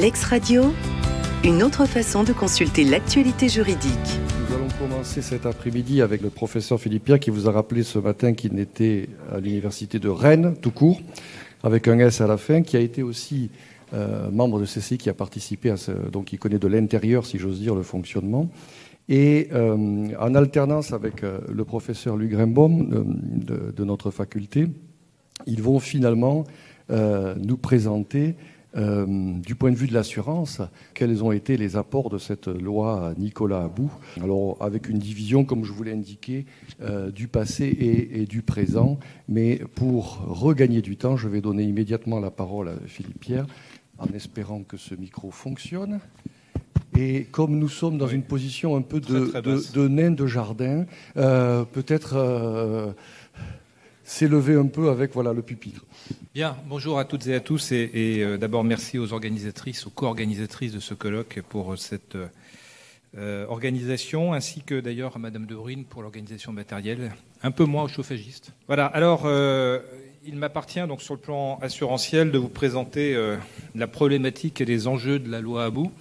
[0.00, 0.62] Lex Radio,
[1.44, 3.92] une autre façon de consulter l'actualité juridique.
[4.48, 7.98] Nous allons commencer cet après-midi avec le professeur Philippe Pierre qui vous a rappelé ce
[7.98, 11.02] matin qu'il n'était à l'université de Rennes, tout court,
[11.62, 13.50] avec un S à la fin, qui a été aussi
[13.92, 17.36] euh, membre de CCI, qui a participé à ce, donc il connaît de l'intérieur, si
[17.36, 18.48] j'ose dire, le fonctionnement.
[19.10, 19.76] Et euh,
[20.18, 22.88] en alternance avec euh, le professeur Luc Grimbaum
[23.34, 24.66] de, de, notre faculté,
[25.46, 26.44] ils vont finalement
[26.88, 28.34] nous présenter
[28.76, 30.60] euh, du point de vue de l'assurance,
[30.94, 33.90] quels ont été les apports de cette loi Nicolas Abou?
[34.22, 36.46] Alors, avec une division, comme je vous l'ai indiqué,
[36.80, 37.64] euh, du passé
[38.12, 38.98] et, du présent.
[39.28, 43.46] Mais pour regagner du temps, je vais donner immédiatement la parole à Philippe Pierre,
[43.98, 46.00] en espérant que ce micro fonctionne.
[46.96, 52.14] Et comme nous sommes dans une position un peu de, nain de jardin, euh, peut-être
[54.10, 55.84] s'élever un peu avec voilà, le pupitre.
[56.34, 60.72] Bien, bonjour à toutes et à tous et, euh, d'abord merci aux organisatrices, aux co-organisatrices
[60.72, 62.18] de ce colloque pour cette
[63.16, 67.12] euh, organisation, ainsi que d'ailleurs à Madame De Bruyne pour l'organisation matérielle,
[67.44, 68.52] un peu moins aux chauffagistes.
[68.66, 69.78] Voilà, alors euh,
[70.24, 73.16] il m'appartient donc sur le plan assurantiel de vous présenter
[73.76, 75.92] la problématique et les enjeux de la loi Abou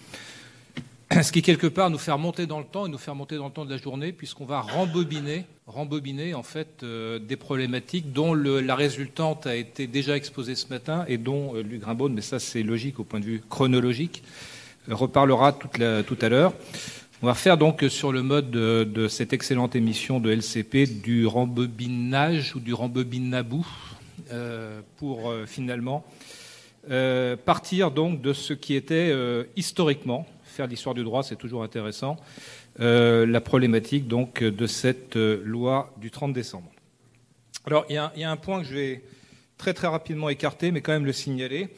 [1.23, 3.47] ce qui quelque part nous fait remonter dans le temps et nous faire monter dans
[3.47, 8.35] le temps de la journée, puisqu'on va rembobiner, rembobiner en fait euh, des problématiques dont
[8.35, 12.61] la résultante a été déjà exposée ce matin et dont euh, Luc mais ça c'est
[12.61, 14.21] logique au point de vue chronologique,
[14.87, 16.53] euh, reparlera tout à l'heure.
[17.23, 22.55] On va faire donc sur le mode de, cette excellente émission de LCP du rembobinage
[22.55, 23.67] ou du rembobinabou
[24.95, 26.05] pour finalement
[27.43, 29.13] partir donc de ce qui était
[29.57, 30.25] historiquement
[30.67, 32.17] l'histoire du droit, c'est toujours intéressant.
[32.79, 36.71] Euh, la problématique donc de cette euh, loi du 30 décembre.
[37.65, 39.03] Alors il y, a un point que je vais
[39.57, 41.69] très très rapidement écarter, mais quand même le signaler.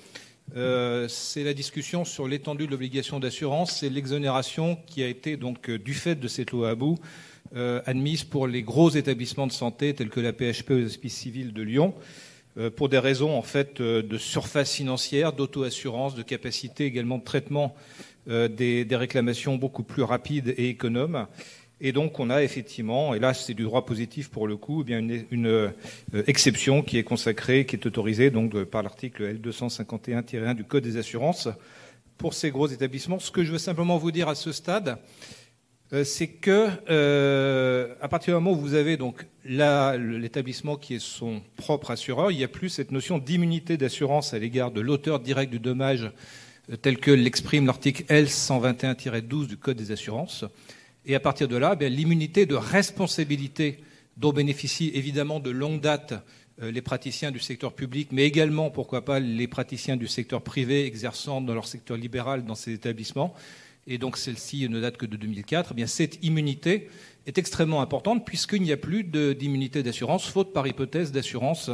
[0.56, 5.72] Euh, c'est la discussion sur l'étendue de l'obligation d'assurance c'est l'exonération qui a été donc
[5.72, 6.98] du fait de cette loi à bout
[7.86, 11.62] admise pour les gros établissements de santé tels que la PHP aux hospices civils de
[11.62, 11.94] Lyon
[12.76, 17.76] pour des raisons en fait de surface financière, d'auto-assurance, de capacité également de traitement
[18.30, 21.26] euh, des, réclamations beaucoup plus rapides et économes.
[21.80, 24.84] Et donc, on a effectivement, et là, c'est du droit positif pour le coup, eh
[24.84, 25.00] bien
[25.32, 25.70] une, euh,
[26.28, 31.50] exception qui est consacrée, qui est autorisée donc par l'article L251-1 du Code des assurances
[32.20, 33.18] pour ces gros établissements.
[33.18, 35.00] Ce que je veux simplement vous dire à ce stade,
[35.92, 36.68] euh, c'est que
[38.00, 42.38] à partir du moment où vous avez donc l'établissement qui est son propre assureur, il
[42.38, 46.12] n'y a plus cette notion d'immunité d'assurance à l'égard de l'auteur direct du dommage
[46.82, 50.46] tel que l'exprime l'article L121-12 du Code des assurances.
[51.06, 53.80] Et à partir de là, eh l'immunité de responsabilité
[54.18, 56.14] dont bénéficient évidemment de longue date
[56.62, 60.86] euh, les praticiens du secteur public, mais également, pourquoi pas, les praticiens du secteur privé
[60.86, 63.34] exerçant dans leur secteur libéral dans ces établissements,
[63.88, 66.90] et donc celle-ci ne date que de 2004, eh bien cette immunité
[67.26, 71.72] est extrêmement importante puisqu'il n'y a plus d'immunité d'assurance, faute par hypothèse d'assurance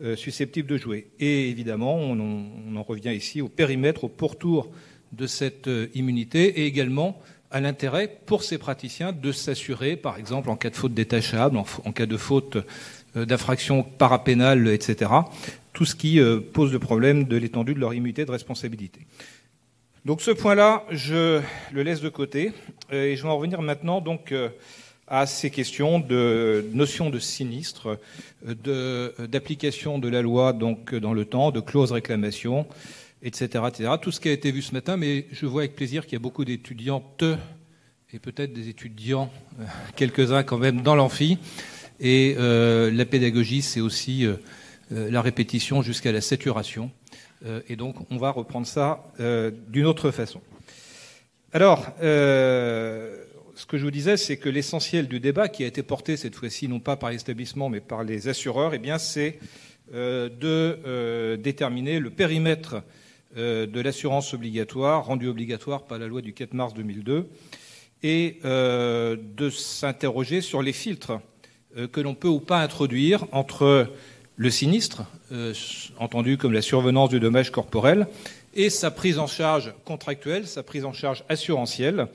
[0.00, 1.08] euh, susceptible de jouer.
[1.18, 4.70] Et évidemment, on, en revient ici au périmètre, au pourtour
[5.10, 7.20] de cette euh, immunité et également
[7.50, 11.92] à l'intérêt pour ces praticiens de s'assurer, par exemple, en cas de faute détachable, en,
[11.92, 12.58] cas de faute
[13.16, 15.10] euh, d'infraction parapénale, etc.,
[15.72, 16.20] tout ce qui
[16.52, 19.00] pose le problème de l'étendue de leur immunité de responsabilité.
[20.04, 21.40] Donc ce point-là, je
[21.72, 22.52] le laisse de côté
[22.90, 24.32] et je vais en revenir maintenant donc
[25.10, 27.98] à ces questions de notion de sinistre,
[28.44, 32.66] d'application de, la loi donc dans le temps, de clause réclamation,
[33.22, 33.90] etc., etc.
[34.00, 36.16] Tout ce qui a été vu ce matin, mais je vois avec plaisir qu'il y
[36.16, 37.24] a beaucoup d'étudiantes
[38.12, 39.30] et peut-être des étudiants,
[39.60, 39.64] euh,
[39.96, 41.38] quelques-uns quand même, dans l'amphi.
[42.00, 44.36] Et euh, la pédagogie, c'est aussi euh,
[44.90, 46.90] la répétition jusqu'à la saturation.
[47.68, 49.04] et donc, on va reprendre ça
[49.68, 50.40] d'une autre façon.
[51.52, 51.86] Alors,
[53.58, 56.36] ce que je vous disais, c'est que l'essentiel du débat, qui a été porté cette
[56.36, 59.40] fois-ci non pas par l'établissement, mais par les assureurs, eh bien, c'est
[59.92, 62.82] euh, de euh, déterminer le périmètre
[63.36, 67.28] euh, de l'assurance obligatoire, rendue obligatoire par la loi du 4 mars 2002,
[68.04, 71.18] et de s'interroger sur les filtres
[71.90, 73.92] que l'on peut ou pas introduire entre
[74.36, 75.02] le sinistre,
[75.98, 78.06] entendu comme la survenance du dommage corporel,
[78.54, 82.06] et sa prise en charge contractuelle, sa prise en charge assurantielle,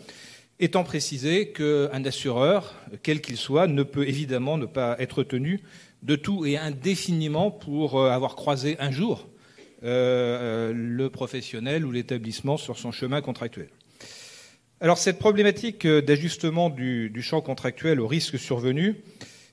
[0.64, 2.74] étant précisé qu'un assureur,
[3.04, 5.62] quel qu'il soit, ne peut évidemment ne pas être tenu
[6.04, 9.28] de tout et indéfiniment pour euh, avoir croisé un jour
[9.84, 13.70] euh, euh, le professionnel ou l'établissement sur son chemin contractuel.
[14.80, 18.96] Alors cette problématique d'ajustement du, champ contractuel au risque survenu,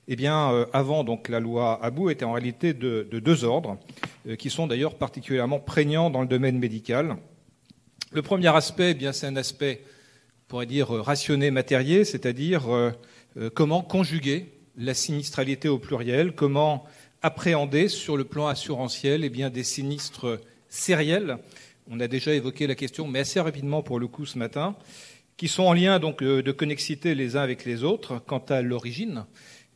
[0.07, 3.77] eh bien, avant donc la loi Abou était en réalité de deux ordres,
[4.37, 7.15] qui sont d'ailleurs particulièrement prégnants dans le domaine médical.
[8.11, 9.83] Le premier aspect, eh bien, c'est un aspect,
[10.51, 12.63] pourrait dire, rationné matériel, c'est-à-dire
[13.53, 16.83] comment conjuguer la sinistralité au pluriel, comment
[17.21, 21.37] appréhender sur le plan assurantiel eh bien, des sinistres sériels.
[21.89, 24.75] On a déjà évoqué la question, mais assez rapidement pour le coup ce matin,
[25.37, 28.61] qui sont en lien donc euh, de connexité les uns avec les autres quant à
[28.61, 29.23] l'origine,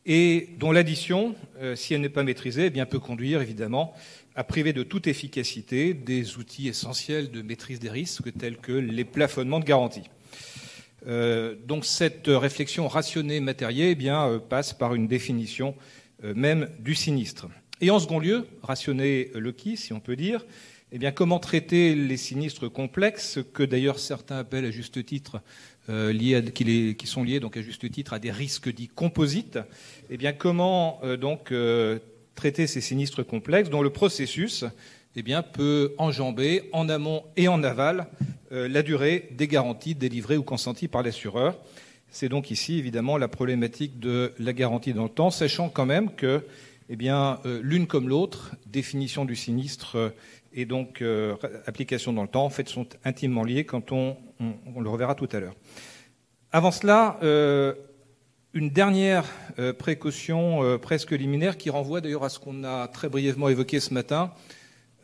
[0.04, 3.94] et dont l'addition, euh, si elle n'est pas maîtrisée, eh bien, peut conduire évidemment
[4.34, 9.06] à priver de toute efficacité des outils essentiels de maîtrise des risques tels que les
[9.06, 10.04] plafonnements de garantie.
[11.06, 15.74] Euh, donc cette réflexion rationnée matérielle eh bien, passe par une définition
[16.24, 17.46] euh, même du sinistre.
[17.82, 20.46] Et en second lieu, rationner le qui, si on peut dire,
[20.92, 25.42] eh comment traiter les sinistres complexes, que d'ailleurs certains appellent à juste titre,
[25.90, 29.58] euh, liés qui, sont liés donc à juste titre à des risques dits composites.
[30.08, 31.52] Eh comment euh, donc
[32.34, 34.64] traiter ces sinistres complexes dont le processus
[35.16, 38.06] eh bien, peut enjamber en amont et en aval
[38.50, 41.58] la durée des garanties délivrées ou consenties par l'assureur.
[42.10, 46.14] C'est donc ici évidemment la problématique de la garantie dans le temps, sachant quand même
[46.14, 46.44] que
[46.88, 50.10] eh bien, euh, l'une comme l'autre, définition du sinistre euh,
[50.52, 51.34] et donc euh,
[51.66, 54.16] application dans le temps, en fait, sont intimement liées quand on,
[54.78, 55.54] le reverra tout à l'heure.
[56.52, 57.18] Avant cela,
[58.54, 59.24] une dernière
[59.78, 64.32] précaution presque liminaire qui renvoie d'ailleurs à ce qu'on a très brièvement évoqué ce matin,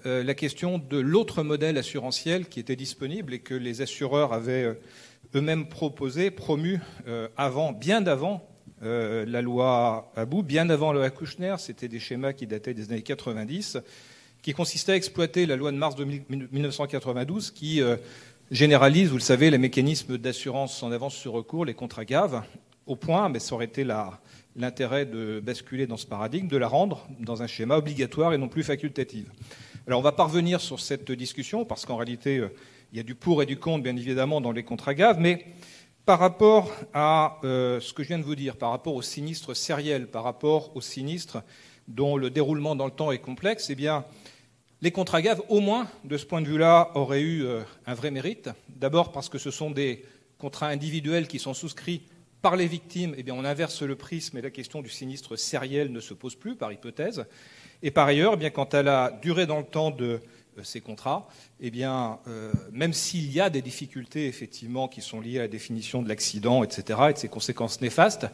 [0.05, 4.77] la question de l'autre modèle assurantiel qui était disponible et que les assureurs avaient
[5.35, 8.47] eux-mêmes proposés, promus euh, avant, bien avant
[8.83, 11.55] euh, la loi Abou, bien avant la loi Kouchner.
[11.59, 13.79] C'était des schémas qui dataient des années 90,
[14.43, 17.97] qui consistaient à exploiter la loi de mars 1992 qui euh,
[18.51, 22.43] généralise, vous le savez, les mécanismes d'assurance en avance sur recours, les contrats GAV,
[22.87, 23.87] au point, mais ça aurait été
[24.57, 28.49] l'intérêt de basculer dans ce paradigme, de la rendre dans un schéma obligatoire et non
[28.49, 29.31] plus facultative.
[29.89, 32.41] Alors on va parvenir sur cette discussion parce qu'en réalité,
[32.93, 35.45] il y a du pour et du contre, bien évidemment, dans les contrats GAV, mais
[36.07, 39.57] par rapport à euh, ce que je viens de vous dire, par rapport aux sinistres
[39.57, 41.43] sériels, par rapport aux sinistres
[41.89, 44.05] dont le déroulement dans le temps est complexe, eh bien,
[44.83, 48.13] les contrats GAV, au moins de ce point de vue-là, auraient eu euh, un vrai
[48.13, 48.51] mérite.
[48.69, 50.05] D'abord parce que ce sont des
[50.39, 52.03] contrats individuels qui sont souscrits
[52.43, 53.15] par les victimes.
[53.17, 56.35] Eh bien, on inverse le prisme et la question du sinistre sériel ne se pose
[56.35, 57.25] plus, par hypothèse.
[57.83, 60.21] Et par ailleurs, eh bien, quant à la durée dans le temps de
[60.59, 61.29] euh, ces contrats,
[61.61, 65.49] eh bien, euh, même s'il y a des difficultés effectivement qui sont liées à la
[65.49, 68.27] définition de l'accident, etc., et de ses conséquences néfastes,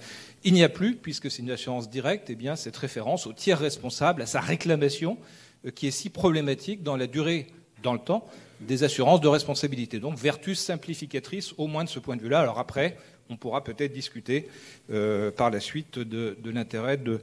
[0.43, 3.58] il n'y a plus, puisque c'est une assurance directe, eh bien, cette référence au tiers
[3.58, 5.19] responsable, à sa réclamation,
[5.64, 7.46] euh, qui est si problématique dans la durée,
[7.82, 8.25] dans le temps,
[8.61, 10.00] des assurances de responsabilité.
[10.00, 12.40] Donc, vertus simplificatrice, au moins de ce point de vue-là.
[12.40, 12.96] Alors après,
[13.30, 14.48] on pourra peut-être discuter
[14.88, 17.20] par la suite de l'intérêt de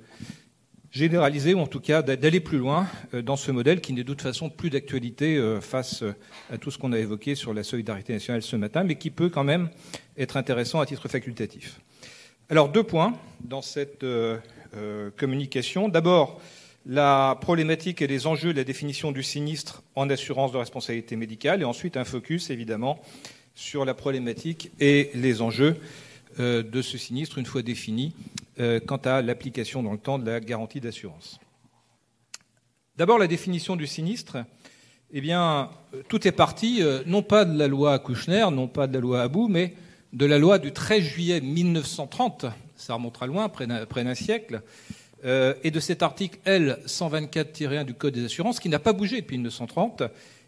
[0.95, 4.07] généraliser, ou en tout cas d'aller plus loin euh, dans ce modèle qui n'est de
[4.07, 6.15] toute façon plus d'actualité euh, face euh,
[6.49, 9.29] à tout ce qu'on a évoqué sur la solidarité nationale ce matin, mais qui peut
[9.29, 9.69] quand même
[10.17, 11.81] être intéressant à titre facultatif.
[12.49, 14.05] Alors deux points dans cette
[15.17, 15.89] communication.
[15.89, 16.39] D'abord,
[16.85, 21.61] la problématique et les enjeux de la définition du sinistre en assurance de responsabilité médicale,
[21.61, 23.01] et ensuite un focus évidemment
[23.55, 25.77] sur la problématique et les enjeux
[26.37, 28.13] de ce sinistre une fois défini
[28.57, 31.41] euh, quant à l'application dans le temps de la garantie d'assurance.
[32.95, 34.37] D'abord, la définition du sinistre.
[35.11, 38.87] Eh bien, euh, tout est parti, euh, non pas de la loi Kouchner, non pas
[38.87, 39.73] de la loi Abou, mais
[40.13, 42.45] de la loi du 13 juillet 1930,
[42.77, 44.61] ça remontera loin, près d'un siècle,
[45.23, 50.03] et de cet article L124-1 du Code des assurances, qui n'a pas bougé depuis 1930,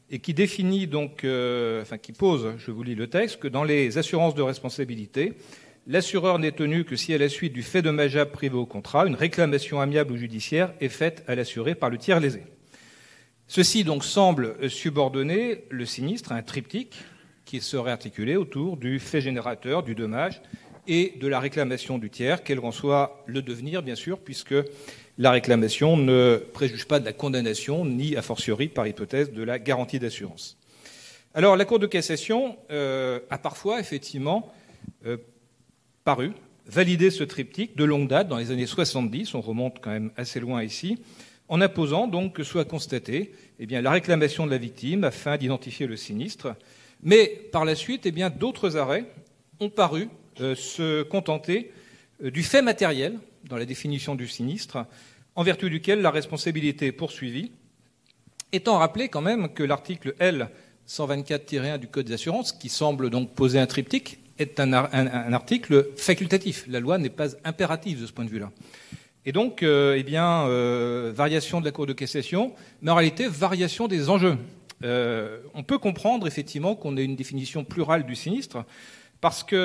[0.09, 1.25] et qui définit donc,
[1.81, 5.33] enfin qui pose, je vous lis le texte, que dans les assurances de responsabilité,
[5.85, 9.15] l'assureur n'est tenu que si à la suite du fait dommageable privé au contrat, une
[9.15, 12.43] réclamation amiable ou judiciaire est faite à l'assuré par le tiers lésé.
[13.47, 16.97] Ceci donc semble subordonner le sinistre à un triptyque
[17.45, 20.41] qui serait articulé autour du fait générateur, du dommage
[20.87, 24.55] et de la réclamation du tiers, quel qu'en soit le devenir, bien sûr, puisque
[25.17, 29.59] la réclamation ne préjuge pas de la condamnation, ni a fortiori, par hypothèse, de la
[29.59, 30.57] garantie d'assurance.
[31.33, 34.51] Alors, la Cour de cassation euh, a parfois, effectivement,
[35.05, 35.17] euh,
[36.03, 36.31] paru,
[36.67, 40.39] valider ce triptyque de longue date, dans les années 70, on remonte quand même assez
[40.39, 40.99] loin ici,
[41.49, 45.87] en imposant donc que soit constatée eh bien, la réclamation de la victime afin d'identifier
[45.87, 46.55] le sinistre.
[47.03, 49.05] Mais par la suite, eh d'autres arrêts
[49.59, 51.71] ont paru se contenter
[52.23, 54.85] euh, du fait matériel dans la définition du sinistre,
[55.35, 57.51] en vertu duquel la responsabilité est poursuivie,
[58.51, 60.49] étant rappelé quand même que l'article L
[60.87, 66.65] 124-1 du Code des assurances, qui semble donc poser un triptyque, est un, article facultatif.
[66.67, 68.51] La loi n'est pas impérative de ce point de vue-là.
[69.25, 73.27] Et donc, euh, eh bien, euh, variation de la Cour de cassation, mais en réalité,
[73.27, 74.37] variation des enjeux.
[74.83, 78.63] on peut comprendre effectivement qu'on ait une définition plurale du sinistre,
[79.21, 79.57] parce qu'il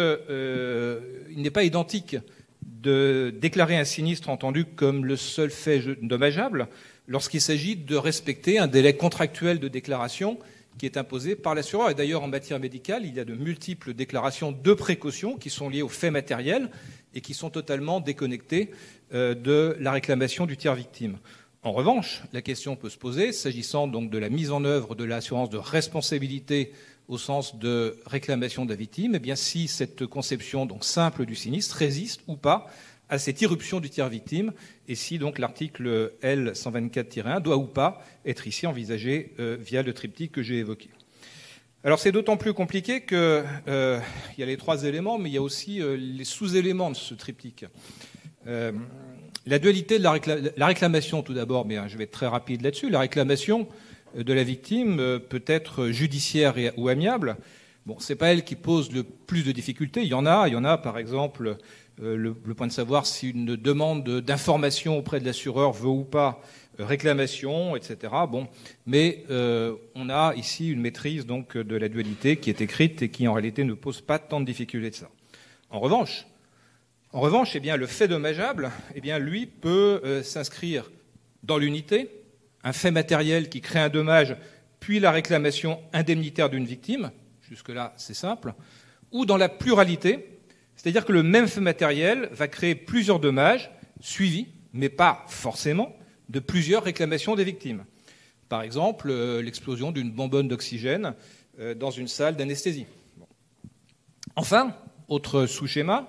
[1.36, 2.16] n'est pas identique
[2.62, 6.68] de déclarer un sinistre entendu comme le seul fait dommageable
[7.06, 10.38] lorsqu'il s'agit de respecter un délai contractuel de déclaration
[10.78, 11.90] qui est imposé par l'assureur.
[11.90, 15.68] Et d'ailleurs, en matière médicale, il y a de multiples déclarations de précaution qui sont
[15.68, 16.70] liées aux faits matériels
[17.14, 18.70] et qui sont totalement déconnectées
[19.12, 21.18] euh, de la réclamation du tiers victime.
[21.62, 25.04] En revanche, la question peut se poser, s'agissant donc de la mise en œuvre de
[25.04, 26.72] l'assurance de responsabilité
[27.08, 31.34] au sens de réclamation de la victime, eh bien, si cette conception donc simple du
[31.34, 32.68] sinistre résiste ou pas
[33.12, 34.54] à cette irruption du tiers victime,
[34.88, 40.32] et si donc l'article L124-1 doit ou pas être ici envisagé euh, via le triptyque
[40.32, 40.88] que j'ai évoqué.
[41.84, 44.00] Alors c'est d'autant plus compliqué qu'il euh,
[44.38, 47.12] y a les trois éléments, mais il y a aussi euh, les sous-éléments de ce
[47.12, 47.66] triptyque.
[48.46, 50.04] la dualité de
[50.56, 52.88] la, réclamation, tout d'abord, mais hein, je vais être très rapide là-dessus.
[52.88, 53.68] La réclamation
[54.16, 54.96] de la victime
[55.28, 57.36] peut être judiciaire ou amiable.
[57.84, 60.02] Bon, c'est pas elle qui pose le plus de difficultés.
[60.02, 60.46] Il y en a.
[60.46, 61.56] Il y en a, par exemple,
[62.00, 66.40] euh, le, point de savoir si une demande d'information auprès de l'assureur veut ou pas
[66.80, 68.12] euh, réclamation, etc.
[68.28, 68.48] Bon,
[68.86, 73.10] mais euh, on a ici une maîtrise donc de la dualité qui est écrite et
[73.10, 75.10] qui en réalité ne pose pas tant de difficultés que ça.
[75.70, 76.26] En revanche,
[77.12, 80.90] en revanche, eh bien, le fait dommageable, eh bien, lui peut s'inscrire
[81.42, 82.21] dans l'unité,
[82.64, 84.36] un fait matériel qui crée un dommage,
[84.80, 87.10] puis la réclamation indemnitaire d'une victime,
[87.48, 88.54] jusque-là c'est simple,
[89.10, 90.40] ou dans la pluralité,
[90.76, 95.94] c'est-à-dire que le même fait matériel va créer plusieurs dommages suivis, mais pas forcément,
[96.28, 97.84] de plusieurs réclamations des victimes.
[98.48, 101.14] Par exemple, euh, l'explosion d'une bonbonne d'oxygène
[101.58, 102.86] euh, dans une salle d'anesthésie.
[104.36, 104.74] Enfin,
[105.08, 106.08] autre sous-schéma,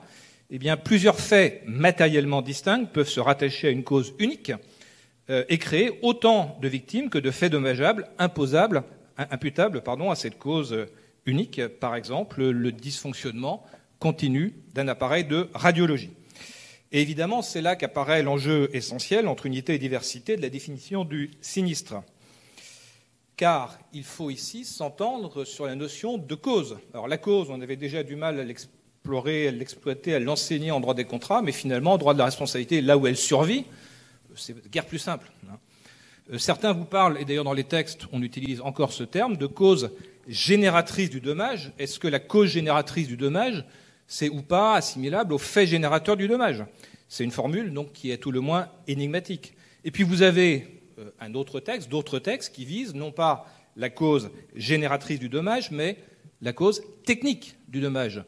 [0.50, 4.52] eh bien, plusieurs faits matériellement distincts peuvent se rattacher à une cause unique
[5.30, 8.84] et créer autant de victimes que de faits dommageables imposables,
[9.18, 10.88] imputables à cette cause
[11.26, 11.66] unique.
[11.80, 13.66] Par exemple, le dysfonctionnement
[14.00, 16.12] continue d'un appareil de radiologie.
[16.92, 21.32] Et évidemment, c'est là qu'apparaît l'enjeu essentiel entre unité et diversité de la définition du
[21.42, 21.96] sinistre.
[23.36, 26.78] Car il faut ici s'entendre sur la notion de cause.
[26.94, 30.80] Alors la cause, on avait déjà du mal à l'explorer, à l'exploiter, à l'enseigner en
[30.80, 33.66] droit des contrats, mais finalement, en droit de la responsabilité, là où elle survit,
[34.36, 35.32] c'est guère plus simple.
[35.50, 35.58] Hein.
[36.32, 39.48] Euh, certains vous parlent, et d'ailleurs dans les textes, on utilise encore ce terme, de
[39.48, 39.92] cause
[40.28, 41.72] génératrice du dommage.
[41.80, 43.66] Est-ce que la cause génératrice du dommage,
[44.08, 46.64] c'est ou pas assimilable au fait générateur du dommage?
[47.10, 49.54] C'est une formule donc qui est tout le moins énigmatique.
[49.84, 53.90] Et puis vous avez euh, un autre texte, d'autres textes qui visent non pas la
[53.90, 55.98] cause génératrice du dommage, mais
[56.42, 58.24] la cause technique du dommage,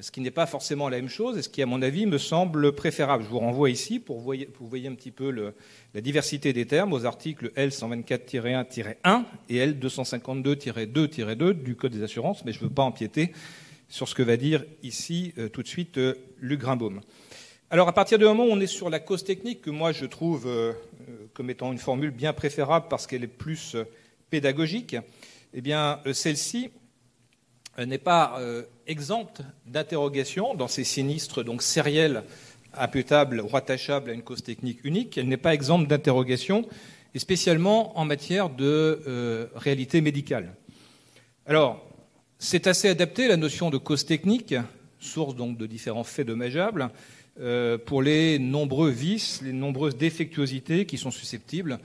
[0.00, 2.18] ce qui n'est pas forcément la même chose et ce qui, à mon avis, me
[2.18, 3.22] semble préférable.
[3.22, 7.04] Je vous renvoie ici pour, vous voyez un petit peu la diversité des termes aux
[7.04, 13.32] articles L124-1-1 et L252-2-2 du Code des assurances, mais je ne veux pas empiéter
[13.88, 17.00] sur ce que va dire ici euh, tout de suite euh, Luc Grimbaum.
[17.70, 20.06] Alors à partir du moment où on est sur la cause technique, que moi je
[20.06, 20.72] trouve euh,
[21.34, 23.76] comme étant une formule bien préférable parce qu'elle est plus
[24.30, 24.96] pédagogique,
[25.54, 26.70] eh bien celle-ci
[27.84, 28.40] n'est pas
[28.86, 32.22] exempte d'interrogation dans ces sinistres donc sériels
[32.72, 35.18] imputables ou rattachables à une cause technique unique.
[35.18, 36.66] Elle n'est pas exempte d'interrogation,
[37.14, 40.54] et spécialement en matière de réalité médicale.
[41.46, 41.86] Alors,
[42.38, 44.54] c'est assez adapté la notion de cause technique,
[44.98, 46.90] source donc de différents faits dommageables,
[47.40, 51.78] euh, pour les nombreux vices, les nombreuses défectuosités qui sont susceptibles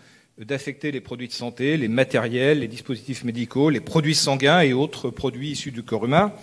[0.45, 5.09] d'affecter les produits de santé, les matériels, les dispositifs médicaux, les produits sanguins et autres
[5.09, 6.33] produits issus du corps humain.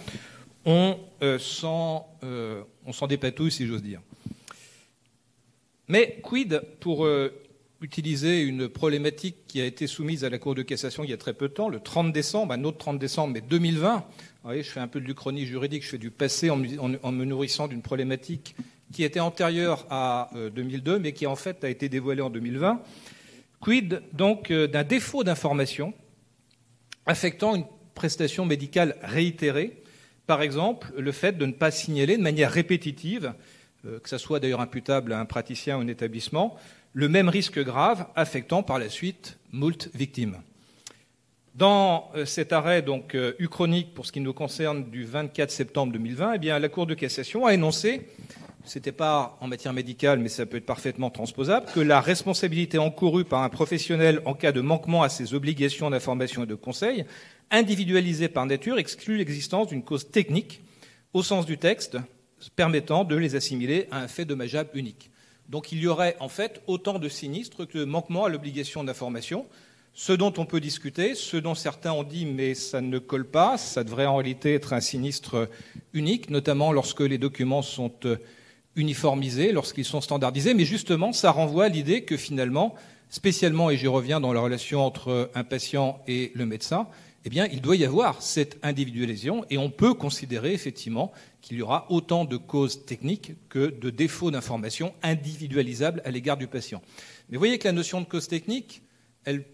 [0.65, 2.63] On euh, s'en euh,
[3.09, 4.01] dépatouille, si j'ose dire.
[5.89, 7.07] Mais quid pour
[7.81, 11.17] utiliser une problématique qui a été soumise à la Cour de cassation il y a
[11.17, 13.97] très peu de temps, le 30 décembre, un autre 30 décembre, mais 2020.
[13.97, 14.05] Vous
[14.43, 17.69] voyez, je fais un peu de l'uchronie juridique, je fais du passé en, me nourrissant
[17.69, 18.57] d'une problématique
[18.93, 22.81] qui était antérieure à 2002, euh, mais qui en fait a été dévoilée en 2020.
[23.61, 25.93] Quid donc euh, d'un défaut d'information
[27.07, 29.83] affectant une prestation médicale réitérée,
[30.27, 33.33] par exemple le fait de ne pas signaler de manière répétitive,
[33.87, 36.57] euh, que ce soit d'ailleurs imputable à un praticien ou un établissement,
[36.93, 40.39] le même risque grave affectant par la suite moult victimes.
[41.55, 46.35] Dans euh, cet arrêt donc uchronique pour ce qui nous concerne du 24 septembre 2020,
[46.35, 48.07] eh bien, la Cour de cassation a énoncé,
[48.65, 52.79] ce n'était pas en matière médicale, mais ça peut être parfaitement transposable, que la responsabilité
[52.79, 57.05] encourue par un professionnel en cas de manquement à ses obligations d'information et de conseil,
[57.51, 60.63] individualisée par nature, exclut l'existence d'une cause technique,
[61.15, 61.97] au sens du texte,
[62.57, 65.11] permettant de les assimiler à un fait dommageable unique.
[65.49, 69.47] Donc il y aurait en fait autant de sinistres que de manquements à l'obligation d'information,
[70.01, 73.59] Ce dont on peut discuter, ce dont certains ont dit mais ça ne colle pas,
[73.59, 75.49] ça devrait en réalité être un sinistre
[75.93, 78.17] unique, notamment lorsque les documents sont euh,
[78.79, 82.75] uniformisés, lorsqu'ils sont standardisés, mais justement ça renvoie à l'idée que finalement,
[83.11, 86.87] spécialement, et j'y reviens dans la relation entre un patient et le médecin,
[87.25, 91.63] eh bien, il doit y avoir cette individualisation et on peut considérer effectivement qu'il y
[91.63, 96.81] aura autant de causes techniques que de défauts d'information individualisables à l'égard du patient.
[97.29, 98.83] Mais vous voyez que la notion de cause technique,
[99.25, 99.45] elle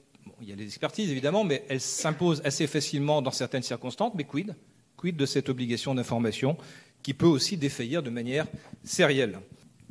[0.40, 4.12] il y a des expertises évidemment, mais elle s'impose assez facilement dans certaines circonstances.
[4.14, 4.54] Mais quid
[4.96, 6.56] Quid de cette obligation d'information
[7.04, 8.46] qui peut aussi défaillir de manière
[8.82, 9.38] sérielle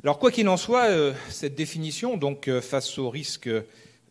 [0.02, 3.62] Alors quoi qu'il en soit, euh, cette définition, donc euh, face au risque euh,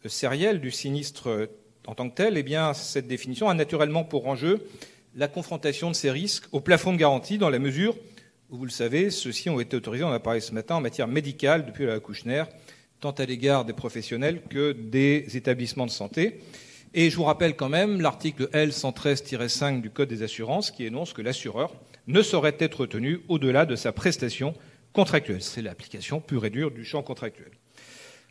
[0.05, 1.50] sériel du sinistre
[1.86, 4.65] en tant que tel, eh bien cette définition a naturellement pour enjeu
[5.15, 7.95] la confrontation de ces risques au plafond de garantie dans la mesure
[8.50, 11.07] où, vous le savez, ceux-ci ont été autorisés, on a parlé ce matin, en matière
[11.07, 12.45] médicale depuis la Kouchner,
[13.01, 16.39] tant à l'égard des professionnels que des établissements de santé.
[16.93, 21.22] Et je vous rappelle quand même l'article L113-5 du Code des assurances qui énonce que
[21.22, 21.74] l'assureur
[22.07, 24.53] ne saurait être tenu au-delà de sa prestation
[24.91, 25.41] contractuelle.
[25.41, 27.51] C'est l'application pure et dure du champ contractuel.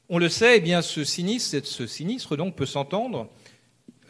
[0.09, 3.31] On le sait, eh bien, ce sinistre, ce sinistre donc peut s'entendre,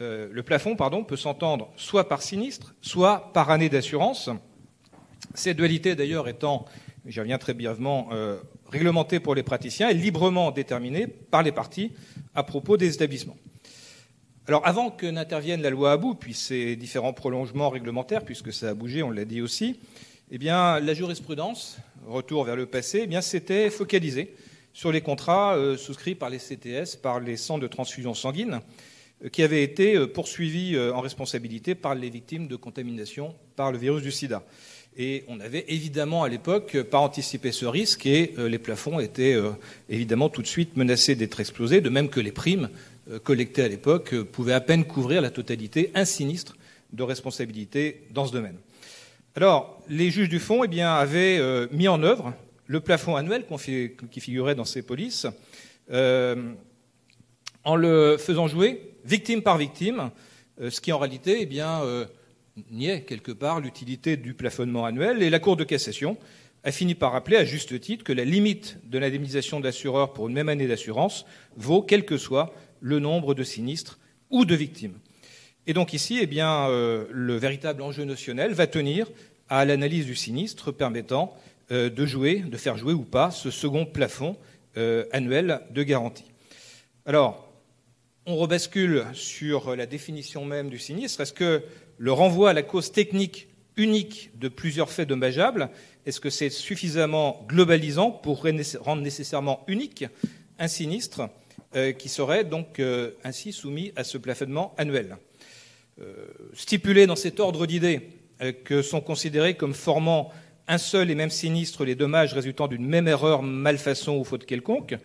[0.01, 4.29] euh, le plafond pardon, peut s'entendre soit par sinistre, soit par année d'assurance.
[5.33, 6.65] Ces dualités d'ailleurs étant,
[7.05, 8.39] j'y reviens très brièvement, euh,
[8.69, 11.91] réglementée pour les praticiens et librement déterminée par les parties
[12.35, 13.37] à propos des établissements.
[14.45, 18.69] Alors avant que n'intervienne la loi à bout, puis ces différents prolongements réglementaires, puisque ça
[18.69, 19.79] a bougé, on l'a dit aussi,
[20.31, 24.35] eh bien la jurisprudence, retour vers le passé, eh bien s'était focalisée
[24.73, 28.59] sur les contrats euh, souscrits par les CTS, par les centres de transfusion sanguine,
[29.23, 33.77] euh, qui avaient été euh, poursuivis en responsabilité par les victimes de contamination par le
[33.77, 34.43] virus du sida.
[34.97, 39.35] Et on avait évidemment à l'époque pas anticipé ce risque et les plafonds étaient
[39.89, 42.69] évidemment tout de suite menacés d'être explosés, de même que les primes
[43.09, 46.55] euh, collectées à l'époque pouvaient à peine couvrir la totalité, un sinistre
[46.91, 48.57] de responsabilité dans ce domaine.
[49.35, 52.35] Alors, les juges du fond eh bien, avaient mis en œuvre
[52.67, 53.45] le plafond annuel
[54.11, 55.25] qui figurait dans ces polices,
[55.89, 60.11] en le faisant jouer victime par victime,
[60.61, 61.81] ce qui en réalité eh bien,
[62.71, 66.17] niait quelque part l'utilité du plafonnement annuel et la Cour de cassation
[66.63, 70.33] a fini par rappeler à juste titre que la limite de l'indemnisation d'assureur pour une
[70.33, 71.25] même année d'assurance
[71.57, 73.97] vaut quel que soit le nombre de sinistres
[74.29, 74.99] ou de victimes.
[75.65, 79.09] Et donc ici, eh bien, euh, le véritable enjeu notionnel va tenir
[79.47, 81.33] à l'analyse du sinistre permettant
[81.71, 84.35] euh, de jouer, de faire jouer ou pas ce second plafond
[84.75, 86.25] euh, annuel de garantie.
[87.05, 87.49] Alors,
[88.25, 91.21] on rebascule sur la définition même du sinistre.
[91.21, 91.63] Est-ce que
[91.97, 95.69] le renvoi à la cause technique unique de plusieurs faits dommageables,
[96.05, 100.05] est-ce que c'est suffisamment globalisant pour rendre nécessairement unique
[100.59, 101.29] un sinistre?
[101.93, 105.17] Qui serait donc euh, ainsi soumis à ce plafonnement annuel.
[106.01, 108.01] Euh, Stipuler dans cet ordre d'idées
[108.65, 110.31] que sont considérés comme formant
[110.67, 114.95] un seul et même sinistre les dommages résultant d'une même erreur, malfaçon ou faute quelconque,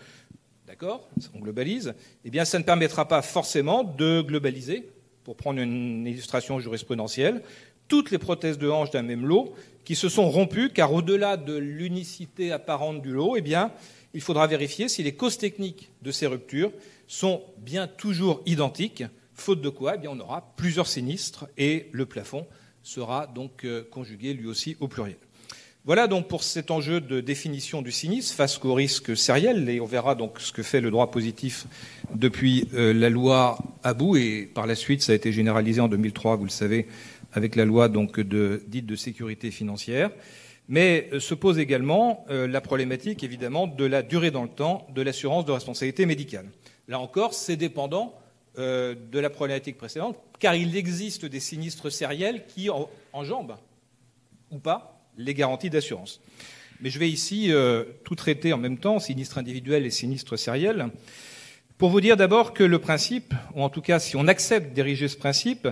[0.66, 4.88] d'accord, on globalise, eh bien ça ne permettra pas forcément de globaliser
[5.24, 7.42] pour prendre une illustration jurisprudentielle,
[7.88, 11.56] toutes les prothèses de hanche d'un même lot qui se sont rompues, car au-delà de
[11.56, 13.72] l'unicité apparente du lot, eh bien,
[14.14, 16.72] il faudra vérifier si les causes techniques de ces ruptures
[17.06, 22.04] sont bien toujours identiques, faute de quoi eh bien, on aura plusieurs sinistres et le
[22.04, 22.46] plafond
[22.82, 25.16] sera donc euh, conjugué lui aussi au pluriel.
[25.84, 29.86] Voilà donc pour cet enjeu de définition du sinistre face au risque sériel, et on
[29.86, 31.66] verra donc ce que fait le droit positif
[32.14, 36.36] depuis euh, la loi Abou, et par la suite ça a été généralisé en 2003,
[36.36, 36.88] vous le savez,
[37.32, 40.10] avec la loi donc de, dite de sécurité financière.
[40.68, 44.86] Mais euh, se pose également euh, la problématique évidemment de la durée dans le temps
[44.94, 46.46] de l'assurance de responsabilité médicale.
[46.88, 48.14] Là encore, c'est dépendant
[48.56, 52.68] de la problématique précédente, car il existe des sinistres sériels qui
[53.12, 53.54] enjambent
[54.50, 56.20] ou pas les garanties d'assurance.
[56.80, 60.88] Mais je vais ici euh, tout traiter en même temps, sinistre individuel et sinistre sériel,
[61.76, 65.08] pour vous dire d'abord que le principe, ou en tout cas si on accepte d'ériger
[65.08, 65.68] ce principe,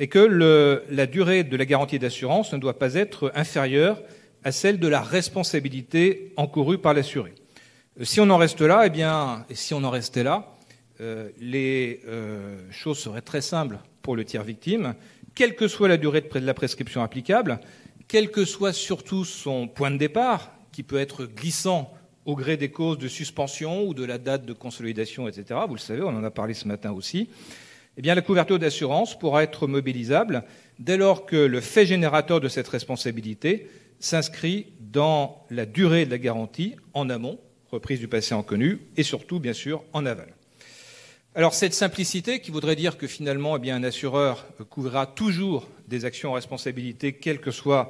[0.00, 4.02] est que la durée de la garantie d'assurance ne doit pas être inférieure
[4.42, 7.34] à celle de la responsabilité encourue par l'assuré.
[8.00, 10.56] Euh, si on en reste là, eh bien, et si on en restait là,
[11.02, 14.94] euh, les euh, choses seraient très simples pour le tiers victime.
[15.34, 17.60] Quelle que soit la durée de la prescription applicable,
[18.08, 21.92] quel que soit surtout son point de départ, qui peut être glissant
[22.24, 25.80] au gré des causes de suspension ou de la date de consolidation, etc., vous le
[25.80, 27.28] savez, on en a parlé ce matin aussi,
[28.02, 30.44] eh la couverture d'assurance pourra être mobilisable
[30.78, 36.18] dès lors que le fait générateur de cette responsabilité s'inscrit dans la durée de la
[36.18, 37.38] garantie en amont,
[37.70, 40.34] reprise du patient connu, et surtout, bien sûr, en aval.
[41.36, 46.30] Alors cette simplicité qui voudrait dire que finalement eh un assureur couvrira toujours des actions
[46.30, 47.88] en responsabilité, quel que soit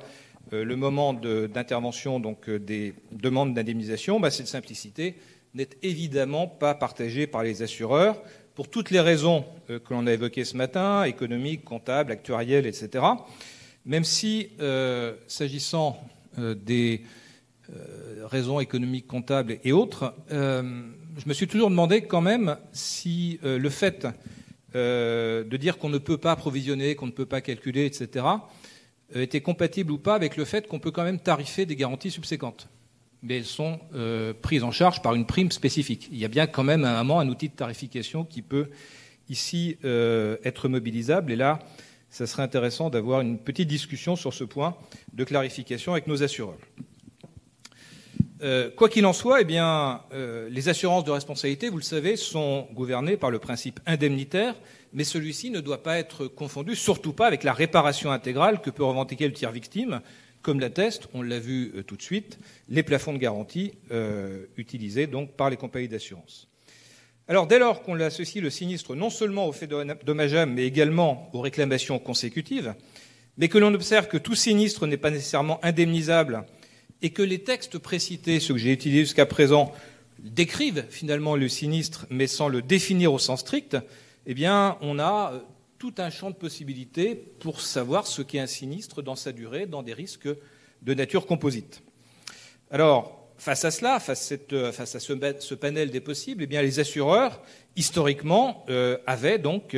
[0.52, 5.16] euh, le moment d'intervention euh, des demandes d'indemnisation, bah, cette simplicité
[5.54, 8.22] n'est évidemment pas partagée par les assureurs
[8.54, 13.04] pour toutes les raisons euh, que l'on a évoquées ce matin, économiques, comptables, actuarielles, etc.
[13.86, 14.50] Même si,
[15.26, 15.98] s'agissant
[16.36, 17.02] des
[18.24, 24.06] raisons économiques, comptables et autres, je me suis toujours demandé quand même si le fait
[24.74, 28.26] de dire qu'on ne peut pas provisionner, qu'on ne peut pas calculer, etc.,
[29.16, 32.10] euh, était compatible ou pas avec le fait qu'on peut quand même tarifer des garanties
[32.10, 32.68] subséquentes.
[33.22, 36.08] Mais elles sont euh, prises en charge par une prime spécifique.
[36.10, 38.70] Il y a bien quand même un un outil de tarification qui peut
[39.28, 41.32] ici euh, être mobilisable.
[41.32, 41.58] Et là,
[42.08, 44.76] ça serait intéressant d'avoir une petite discussion sur ce point
[45.12, 46.58] de clarification avec nos assureurs.
[48.76, 50.00] quoi qu'il en soit, eh bien,
[50.50, 54.54] les assurances de responsabilité, vous le savez, sont gouvernées par le principe indemnitaire
[54.92, 58.84] mais celui-ci ne doit pas être confondu, surtout pas avec la réparation intégrale que peut
[58.84, 60.00] revendiquer le tiers victime,
[60.42, 65.06] comme l'atteste, on l'a vu euh, tout de suite, les plafonds de garantie euh, utilisés
[65.06, 66.48] donc par les compagnies d'assurance.
[67.28, 71.40] Alors, dès lors qu'on associe le sinistre non seulement au fait dommageable, mais également aux
[71.40, 72.74] réclamations consécutives,
[73.36, 76.44] mais que l'on observe que tout sinistre n'est pas nécessairement indemnisable
[77.02, 79.72] et que les textes précités, ceux que j'ai utilisés jusqu'à présent,
[80.18, 83.76] décrivent finalement le sinistre, mais sans le définir au sens strict,
[84.26, 85.38] eh bien, on a euh,
[85.80, 89.82] tout un champ de possibilités pour savoir ce qu'est un sinistre dans sa durée, dans
[89.82, 90.28] des risques
[90.82, 91.82] de nature composite.
[92.70, 97.42] Alors, face à cela, face, euh, à, ce, panel des possibles, eh les assureurs,
[97.76, 99.74] historiquement, euh, avaient donc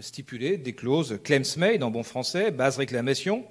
[0.00, 3.44] stipulé des clauses claims made en bon français, base réclamation,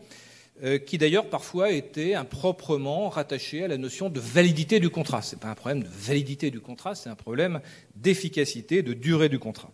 [0.85, 5.21] qui d'ailleurs parfois étaient improprement rattachées à la notion de validité du contrat.
[5.21, 7.61] Ce n'est pas un problème de validité du contrat, c'est un problème
[7.95, 9.71] d'efficacité, de durée du contrat.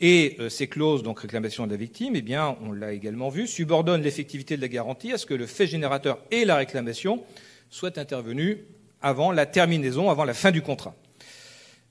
[0.00, 3.46] Et euh, ces clauses, donc réclamation de la victime, eh bien, on l'a également vu,
[3.46, 7.22] subordonnent l'effectivité de la garantie à ce que le fait générateur et la réclamation
[7.70, 8.58] soient intervenus
[9.02, 10.94] avant la terminaison, avant la fin du contrat.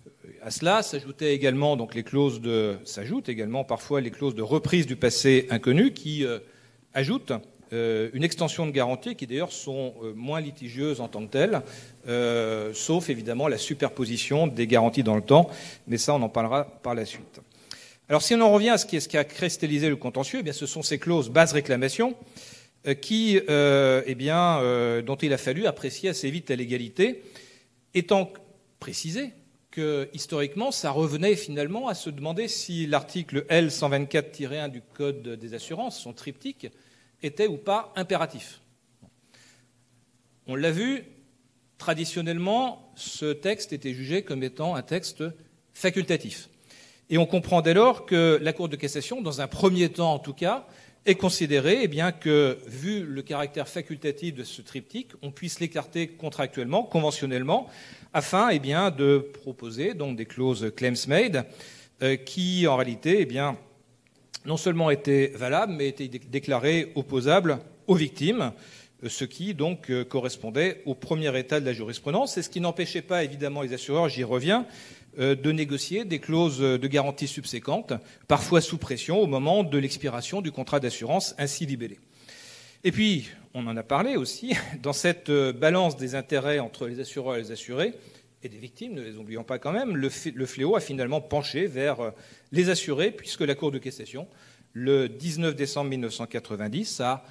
[0.08, 4.42] Euh, à cela s'ajoutaient également donc les clauses de s'ajoutent également parfois les clauses de
[4.42, 6.40] reprise du passé inconnu qui euh,
[6.94, 7.34] ajoutent
[7.72, 11.62] une extension de garantie qui d'ailleurs sont moins litigieuses en tant que telles,
[12.76, 15.50] sauf évidemment la superposition des garanties dans le temps,
[15.88, 17.42] mais ça on en parlera par la suite.
[18.14, 20.84] Alors si on en revient à ce qui, a cristallisé le contentieux, eh ce sont
[20.84, 22.16] ces clauses base réclamation
[22.86, 22.94] euh,
[23.50, 27.24] euh, eh euh, dont il a fallu apprécier assez vite la légalité,
[27.96, 28.32] étant
[28.80, 29.32] précisé
[29.72, 36.00] que historiquement, ça revenait finalement à se demander si l'article L124-1 du Code des assurances,
[36.00, 36.68] son triptyque,
[37.24, 38.62] était ou pas impératif.
[40.46, 41.04] On l'a vu,
[41.80, 45.24] traditionnellement, ce texte était jugé comme étant un texte
[45.74, 46.48] facultatif.
[47.14, 50.18] Et on comprend dès lors que la Cour de cassation, dans un premier temps en
[50.18, 50.66] tout cas,
[51.06, 56.08] est considérée eh bien, que, vu le caractère facultatif de ce triptyque, on puisse l'écarter
[56.08, 57.68] contractuellement, conventionnellement,
[58.14, 61.46] afin eh de proposer donc, des clauses claims made
[62.02, 63.42] euh, qui, en réalité, eh
[64.48, 68.54] non seulement étaient valables, mais étaient déclarées opposables aux victimes,
[69.04, 72.60] euh, ce qui donc euh, correspondait au premier état de la jurisprudence, et ce qui
[72.60, 74.66] n'empêchait pas évidemment les assureurs, j'y reviens,
[75.18, 77.94] de négocier des clauses de garantie subséquentes,
[78.28, 82.00] parfois sous pression au moment de l'expiration du contrat d'assurance ainsi libellé.
[82.86, 87.00] Et puis, on en a parlé aussi, dans cette euh, balance des intérêts entre les
[87.00, 87.94] assureurs et les assurés,
[88.44, 92.02] et des victimes, ne les oublions pas quand même, le, fléau a finalement penché vers
[92.02, 92.12] euh,
[92.52, 94.28] les assurés, puisque la Cour de cassation,
[94.74, 97.24] le 19 décembre 1990, a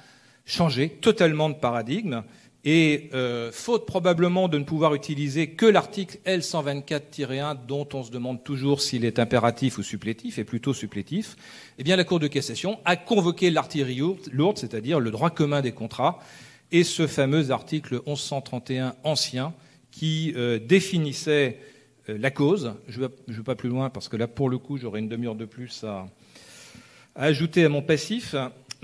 [0.46, 2.22] changé totalement de paradigme
[2.64, 8.44] et euh, faute probablement de ne pouvoir utiliser que l'article L124-1 dont on se demande
[8.44, 11.36] toujours s'il est impératif ou supplétif, et plutôt supplétif,
[11.78, 14.00] eh bien la Cour de cassation a convoqué l'artillerie
[14.32, 16.20] lourde, c'est-à-dire le droit commun des contrats,
[16.70, 19.54] et ce fameux article 1131 ancien
[19.90, 21.58] qui euh, définissait
[22.08, 22.74] euh, la cause.
[22.88, 25.34] Je ne vais, pas plus loin parce que là, pour le coup, j'aurai une demi-heure
[25.34, 26.06] de plus à
[27.14, 28.34] ajouter à mon passif.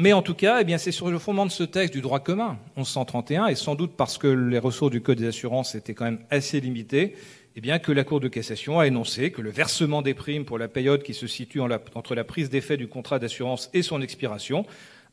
[0.00, 2.56] Mais en tout cas, eh c'est sur le fondement de ce texte du droit commun,
[2.76, 6.20] 1131, et sans doute parce que les ressources du Code des assurances étaient quand même
[6.30, 7.16] assez limitées,
[7.56, 10.56] eh bien, que la Cour de cassation a énoncé que le versement des primes pour
[10.56, 14.64] la période qui se situe entre la prise d'effet du contrat d'assurance et son expiration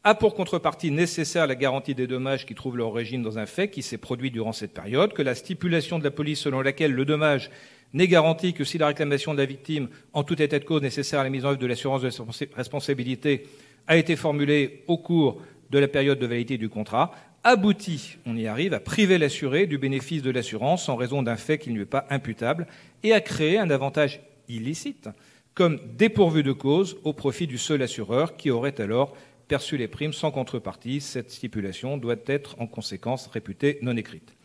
[0.04, 3.71] a pour contrepartie nécessaire la garantie des dommages qui trouvent leur origine dans un fait
[3.71, 7.06] qui s'est produit durant cette période, que la stipulation de la police selon laquelle le
[7.06, 7.50] dommage
[7.93, 11.21] n'est garanti que si la réclamation de la victime, en tout état de cause nécessaire
[11.21, 12.12] à la mise en œuvre de l'assurance de
[12.56, 13.48] responsabilité,
[13.88, 17.12] a été formulé au cours de la période de validité du contrat,
[17.43, 21.58] aboutit, on y arrive, à priver l'assuré du bénéfice de l'assurance en raison d'un fait
[21.58, 22.67] qui ne lui est pas imputable
[23.04, 25.10] et à créer un avantage illicite
[25.54, 29.15] comme dépourvu de cause au profit du seul assureur qui aurait alors
[29.48, 31.00] perçu les primes sans contrepartie.
[31.00, 34.36] Cette stipulation doit être en conséquence réputée non écrite.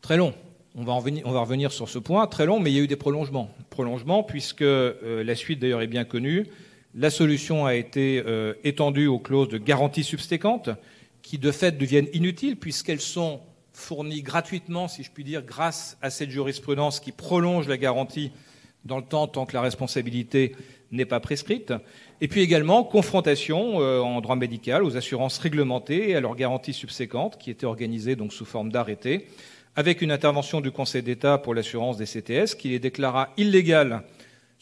[0.00, 0.34] Très long.
[0.76, 3.48] On va, revenir, sur ce point, très long, mais il y a eu des prolongements.
[3.70, 6.48] Prolongements, puisque euh, la suite d'ailleurs est bien connue.
[6.96, 10.70] La solution a été euh, étendue aux clauses de garantie subséquente,
[11.22, 13.40] qui de fait deviennent inutiles, puisqu'elles sont
[13.72, 18.30] fournies gratuitement, si je puis dire, grâce à cette jurisprudence qui prolonge la garantie
[18.84, 20.54] dans le temps tant que la responsabilité
[20.92, 21.72] n'est pas prescrite.
[22.20, 26.74] Et puis également confrontation euh, en droit médical aux assurances réglementées et à leurs garanties
[26.74, 29.26] subséquentes qui étaient organisées donc sous forme d'arrêté,
[29.74, 34.04] avec une intervention du Conseil d'État pour l'assurance des CTS qui les déclara illégales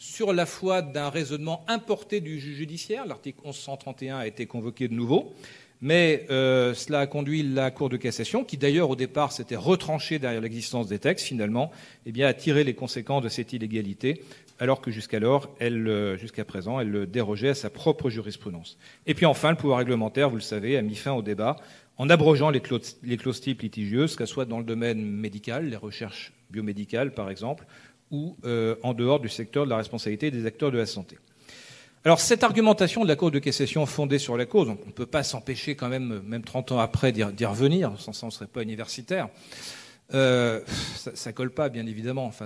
[0.03, 3.05] sur la foi d'un raisonnement importé du juge judiciaire.
[3.05, 5.33] L'article 1131 a été convoqué de nouveau.
[5.79, 10.19] Mais euh, cela a conduit la Cour de cassation, qui d'ailleurs au départ s'était retranchée
[10.19, 11.71] derrière l'existence des textes, finalement,
[12.05, 14.21] eh bien, à tirer les conséquences de cette illégalité,
[14.59, 18.77] alors que jusqu'alors, elle, euh, jusqu'à présent, elle dérogeait à sa propre jurisprudence.
[19.07, 21.55] Et puis enfin, le pouvoir réglementaire, vous le savez, a mis fin au débat
[21.97, 25.75] en abrogeant les clauses, les clauses types litigieuses, qu'elles soient dans le domaine médical, les
[25.75, 27.65] recherches biomédicales par exemple,
[28.13, 31.17] ou euh, en dehors du secteur de la responsabilité des acteurs de la santé.
[32.05, 35.05] Alors cette argumentation de la Cour de cassation fondée sur la cause, on ne peut
[35.05, 38.47] pas s'empêcher quand même, même 30 ans après, d'y revenir, sans ça on ne serait
[38.47, 39.29] pas universitaire.
[40.13, 40.61] Euh,
[40.95, 42.25] ça, ne colle pas, bien évidemment.
[42.25, 42.45] Enfin,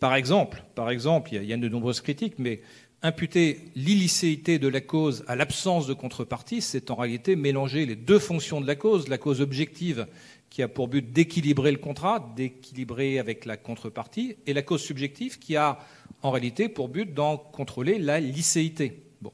[0.00, 2.60] par exemple, par exemple, il y, a, de nombreuses critiques, mais
[3.02, 8.18] imputer l'illicéité de la cause à l'absence de contrepartie, c'est en réalité mélanger les deux
[8.18, 10.06] fonctions de la cause, la cause objective
[10.50, 15.38] qui a pour but d'équilibrer le contrat, d'équilibrer avec la contrepartie, et la cause subjective
[15.38, 15.78] qui a
[16.22, 19.02] en réalité pour but d'en contrôler la licéité.
[19.20, 19.32] Bon.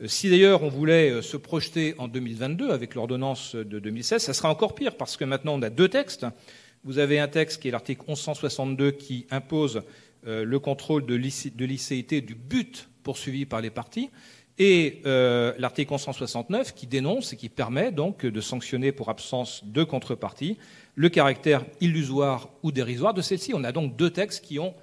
[0.00, 4.34] Euh, si d'ailleurs on voulait euh, se projeter en 2022 avec l'ordonnance de 2016, ça
[4.34, 6.26] sera encore pire parce que maintenant on a deux textes.
[6.84, 9.82] Vous avez un texte qui est l'article 1162 qui impose
[10.26, 14.10] euh, le contrôle de licéité du but poursuivi par les parties
[14.58, 20.58] et l'article 1169 qui dénonce et qui permet donc de sanctionner pour absence de contrepartie
[20.94, 23.52] le caractère illusoire ou dérisoire de celle-ci.
[23.54, 24.74] On a donc deux textes qui ont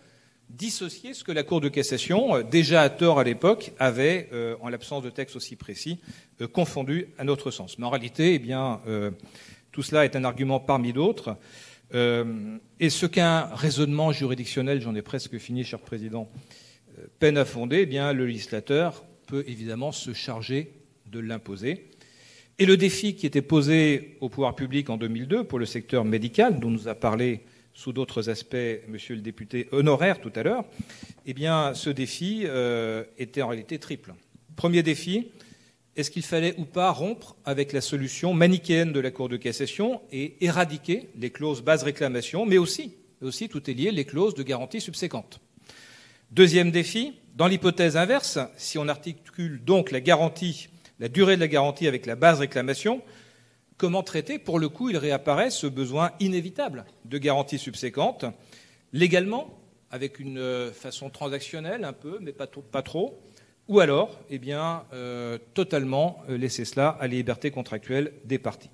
[0.53, 4.55] dissocier ce que la Cour de cassation, euh, déjà à tort à l'époque, avait, euh,
[4.61, 5.99] en l'absence de texte aussi précis,
[6.41, 7.77] euh, confondu à notre sens.
[7.79, 8.81] Mais en réalité, eh bien,
[9.71, 11.37] tout cela est un argument parmi d'autres.
[11.93, 16.27] et ce qu'un raisonnement juridictionnel, j'en ai presque fini, cher Président,
[17.19, 19.03] peine à fonder, eh bien, le législateur
[19.33, 20.73] peut évidemment se charger
[21.07, 21.87] de l'imposer.
[22.59, 26.59] Et le défi qui était posé au pouvoir public en 2002 pour le secteur médical,
[26.59, 27.41] dont nous a parlé
[27.73, 30.65] sous d'autres aspects, monsieur le député honoraire tout à l'heure,
[31.25, 34.13] eh bien, ce défi euh, était en réalité triple.
[34.55, 35.31] Premier défi,
[35.95, 40.03] est-ce qu'il fallait ou pas rompre avec la solution manichéenne de la Cour de cassation
[40.11, 44.43] et éradiquer les clauses base réclamation, mais aussi, aussi tout est lié, les clauses de
[44.43, 45.41] garantie subséquentes
[46.33, 50.67] Deuxième défi, dans l'hypothèse inverse, si on articule donc la garantie,
[50.97, 53.03] la durée de la garantie avec la base réclamation,
[53.77, 54.39] comment traiter?
[54.39, 58.25] Pour le coup, il réapparaît ce besoin inévitable de garantie subséquente,
[58.93, 59.59] légalement,
[59.91, 62.47] avec une euh, façon transactionnelle un peu, mais pas,
[62.81, 63.21] trop,
[63.67, 68.71] ou alors, eh bien, euh, totalement euh, laisser cela à la liberté contractuelle des parties.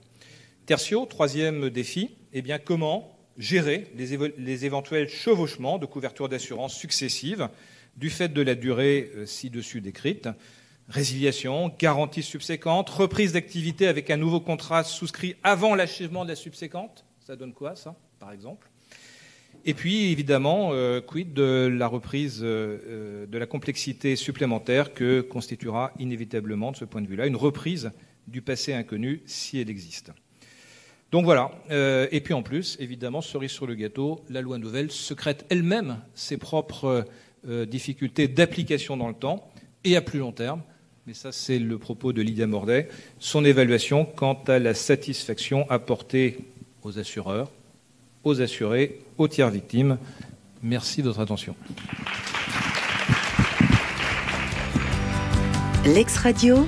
[0.66, 7.50] Tertio, troisième défi, eh bien, comment gérer les, éventuels chevauchements de couverture d'assurance successives
[7.98, 10.30] du fait de la durée ci-dessus décrite
[10.90, 17.06] résiliation, garantie subséquente, reprise d'activité avec un nouveau contrat souscrit avant l'achèvement de la subséquente.
[17.26, 18.70] Ça donne quoi, ça, par exemple?
[19.66, 25.22] Et puis, évidemment, euh, quid de la reprise euh, euh, de la complexité supplémentaire que
[25.22, 27.92] constituera inévitablement, de ce point de vue-là, une reprise
[28.28, 30.12] du passé inconnu, si elle existe?
[31.12, 31.52] Donc voilà.
[31.70, 36.38] et puis en plus, évidemment, cerise sur le gâteau, la loi nouvelle secrète elle-même ses
[36.38, 37.06] propres
[37.48, 39.50] difficultés d'application dans le temps
[39.84, 40.62] et à plus long terme,
[41.08, 46.38] mais ça c'est le propos de Lydia Mordet, son évaluation quant à la satisfaction apportée
[46.84, 47.50] aux assureurs,
[48.24, 49.98] aux assurés, aux tiers victimes.
[50.62, 51.56] Merci de votre attention.
[55.86, 56.68] L'ex-radio,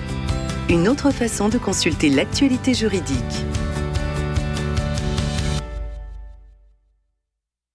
[0.69, 3.50] une autre façon de consulter l'actualité juridique.